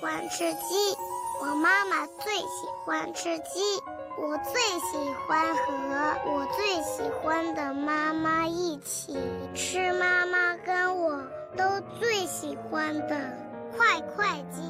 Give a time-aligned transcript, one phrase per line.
[0.00, 0.96] 欢吃鸡，
[1.40, 3.60] 我妈妈最喜欢吃鸡，
[4.18, 9.16] 我最喜欢和我最喜欢的妈妈一起
[9.54, 11.22] 吃妈妈跟我
[11.56, 13.18] 都最喜欢的
[13.76, 14.62] 快快鸡。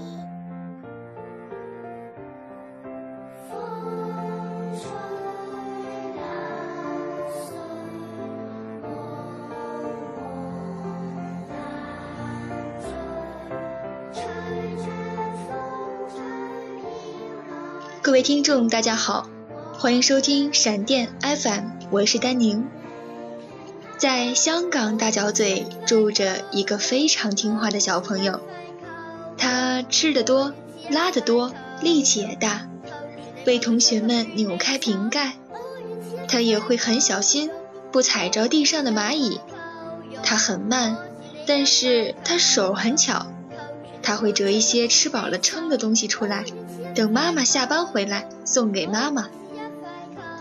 [18.07, 19.29] 各位听众，大家好，
[19.73, 22.65] 欢迎收听闪电 FM，我是丹宁。
[23.99, 28.39] 在香港大角咀住着一个非常听话的小朋友，
[29.37, 30.55] 他吃的多，
[30.89, 32.69] 拉的多，力气也大，
[33.45, 35.33] 为同学们扭开瓶盖。
[36.29, 37.51] 他也会很小心，
[37.91, 39.41] 不踩着地上的蚂蚁。
[40.23, 40.97] 他很慢，
[41.45, 43.27] 但是他手很巧，
[44.01, 46.45] 他会折一些吃饱了撑的东西出来。
[46.97, 49.29] 等妈妈下班回来，送给妈妈。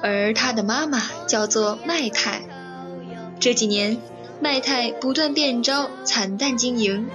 [0.02, 2.44] 而他的妈妈叫做麦太。
[3.42, 3.98] 这几年，
[4.40, 7.10] 麦太不断变招，惨淡经营，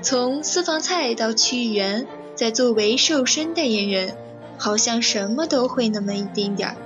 [0.00, 4.16] 从私房菜到区域员，再作为瘦身代言人，
[4.56, 6.76] 好像什么都会那么一丁点儿。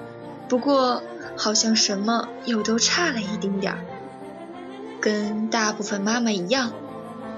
[0.49, 1.05] 不过，
[1.37, 3.79] 好像什么又都差了一丁点儿。
[5.01, 6.73] 跟大部分妈妈一样，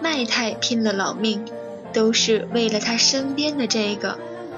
[0.01, 1.45] 麦太拼了老命，
[1.93, 4.19] 都是为了她身边的这个。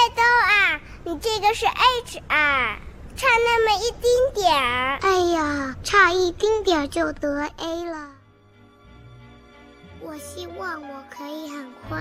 [0.00, 2.78] 麦兜啊，你这个是 H 啊，
[3.16, 4.98] 差那么一丁点儿。
[5.02, 8.08] 哎呀，差一丁点儿就得 A 了。
[10.00, 11.98] 我希望我可以很快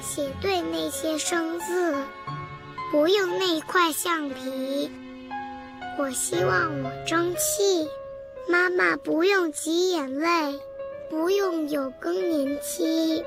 [0.00, 1.94] 写对那些生字，
[2.90, 4.90] 不用那块橡皮。
[5.96, 7.88] 我希望我争气，
[8.48, 10.60] 妈妈不用挤眼泪，
[11.08, 13.24] 不用有更年期。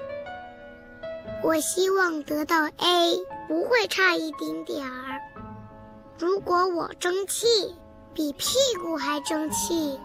[1.45, 5.21] 我希望得到 A，不会差一丁点儿。
[6.17, 7.45] 如果我争气，
[8.15, 9.99] 比屁股还争气。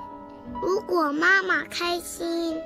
[0.62, 2.60] 如果妈妈开心，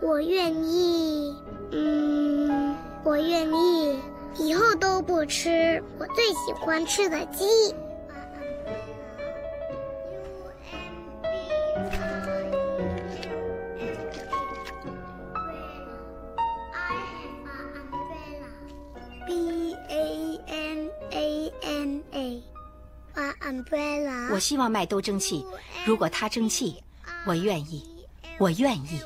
[0.00, 1.34] 我愿意，
[1.72, 3.98] 嗯，我愿意
[4.38, 7.74] 以后都不吃我最喜欢吃的鸡。
[23.40, 25.44] Ana 我希望麦兜争气。
[25.84, 26.82] 如果他争气，
[27.26, 28.06] 我愿意，
[28.38, 29.00] 我愿意。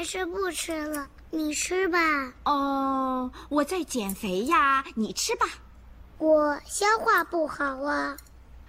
[0.00, 1.98] 还是不吃了，你吃吧。
[2.44, 5.44] 哦，我在减肥呀，你吃吧。
[6.16, 8.16] 我消化不好啊。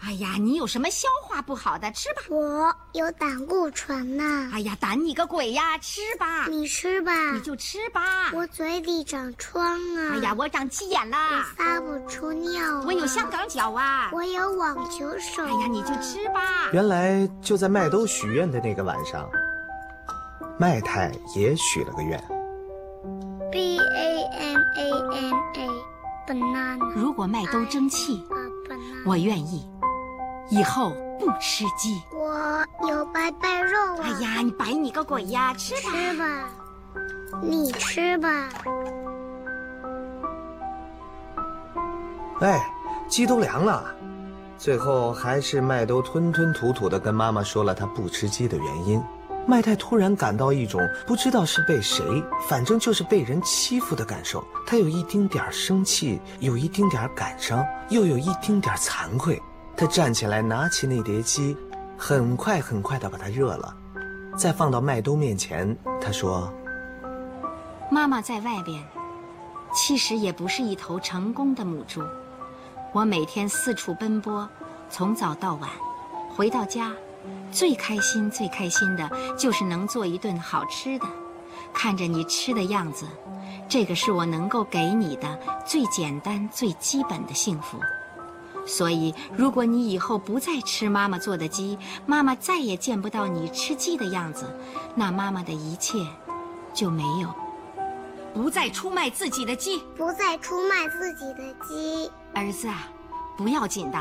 [0.02, 1.90] 哎呀，你有什么消化不好的？
[1.94, 2.22] 吃吧。
[2.28, 4.50] 我有胆固醇呢。
[4.52, 5.78] 哎呀，胆你个鬼呀！
[5.78, 6.48] 吃吧。
[6.48, 7.32] 你吃吧。
[7.32, 8.30] 你就吃吧。
[8.34, 9.64] 我嘴里长疮
[9.96, 10.12] 啊。
[10.16, 11.38] 哎呀，我长鸡眼啦。
[11.38, 12.82] 我撒不出尿。
[12.86, 14.10] 我有香港脚啊。
[14.12, 15.46] 我有网球手。
[15.46, 16.70] 哎呀，你就吃吧。
[16.74, 19.32] 原来就在麦兜许愿的那个晚上。
[20.62, 22.24] 麦太也许了个愿。
[23.52, 26.78] B A N A N A，banana。
[26.94, 28.24] 如果麦兜争气，
[29.04, 29.68] 我愿意，
[30.52, 32.00] 以后不吃鸡。
[32.14, 34.04] 我有白白肉啊！
[34.04, 35.52] 哎呀，你白你个鬼呀！
[35.56, 36.26] 吃吧，吃吧，
[37.42, 38.50] 你吃吧。
[42.42, 42.64] 哎，
[43.08, 43.84] 鸡都凉了。
[44.60, 49.04] 最后还是麦兜吞吞吐吐的跟妈妈说了他不吃鸡的原因。
[49.48, 54.44] 麦太突然感到一种不知道是被谁，反正就是被人欺负的感受。
[54.66, 59.42] 他有一丁点儿生气，有一丁点儿感伤，又有一丁点儿惭愧。
[59.76, 61.58] 他站起来，拿起那碟鸡，
[61.98, 63.76] 很快很快地把它热了。
[64.38, 66.54] 再放到麦兜面前，他说
[67.90, 68.82] ：“妈妈在外边，
[69.74, 72.02] 其实也不是一头成功的母猪。
[72.94, 74.48] 我每天四处奔波，
[74.90, 75.70] 从早到晚，
[76.30, 76.94] 回到家，
[77.52, 81.06] 最开心、最开心的就是能做一顿好吃的，
[81.74, 83.06] 看着你吃的样子，
[83.68, 87.78] 这个是我能够给你的最简单、最基本的幸福。”
[88.64, 94.46] 所以，如果你以后不再吃妈妈做的鸡，妈妈再也见不到你吃鸡的样子，
[94.94, 95.98] 那妈妈的一切
[96.72, 97.28] 就没有。
[98.36, 102.12] 不再出卖自己的鸡，不再出卖自己的鸡。
[102.36, 102.88] 儿子啊，
[103.36, 104.00] 不要紧的，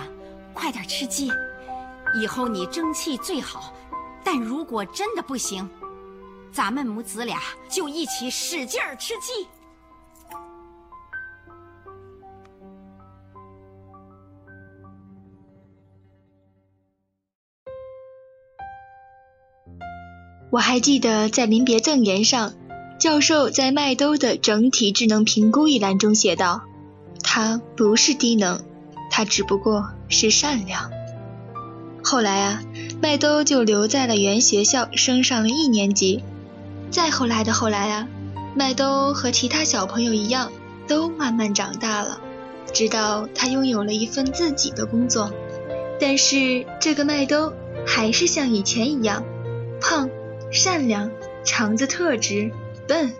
[0.53, 1.33] 快点吃鸡。
[2.15, 3.73] 以后你争气最好，
[4.25, 5.69] 但如果真的不行，
[6.53, 9.47] 咱们母子俩就一起使劲儿吃鸡。
[20.51, 22.55] 我还记得在临别赠言上，
[22.99, 26.63] 教授在麦兜的整体智能评估一栏中写道
[27.23, 28.65] ：“他不是低能，
[29.13, 30.91] 他只不过是善良。”
[32.03, 32.63] 后来啊，
[33.01, 36.25] 麦兜就留在了原学校，升上了一年级。
[36.91, 38.09] 再后来的后来啊，
[38.57, 40.51] 麦兜和其他小朋友一样，
[40.89, 42.21] 都慢慢长大了，
[42.73, 45.33] 直到他拥有了一份自己的工作。
[46.01, 47.53] 但是这个麦兜
[47.87, 49.25] 还是像以前一样，
[49.81, 50.11] 胖。
[50.53, 51.13] 善良，
[51.45, 52.51] 肠子特直，
[52.89, 53.15] 笨。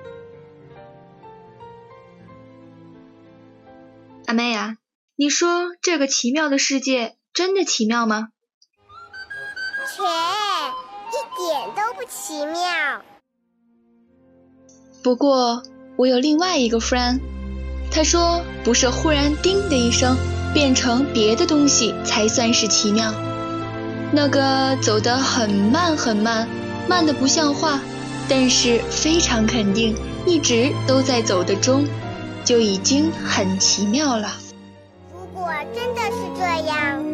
[4.27, 4.79] 阿妹啊，
[5.15, 8.31] 你说这个奇妙的世界真的奇妙吗？
[10.01, 10.07] 切，
[11.11, 13.03] 一点都不奇妙。
[15.03, 15.63] 不过
[15.97, 17.21] 我有另外一个 friend，
[17.93, 20.17] 他说不是忽然叮的一声
[20.55, 23.13] 变成别的东西才算是奇妙，
[24.11, 26.49] 那个走得很慢很慢。
[26.89, 27.79] 慢的不像话，
[28.27, 29.95] 但是非常肯定，
[30.27, 31.87] 一直都在走的钟，
[32.43, 34.33] 就已经很奇妙了。
[35.13, 37.05] 如果真的是这样，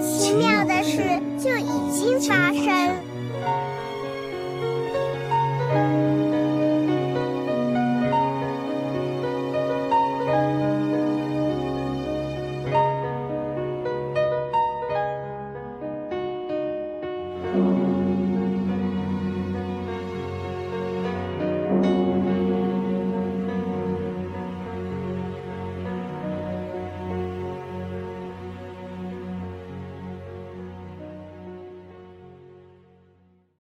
[0.00, 3.02] 奇妙的事就已经发生。